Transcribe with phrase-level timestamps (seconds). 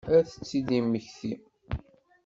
[0.15, 1.33] Ad tt-id-yemmekti?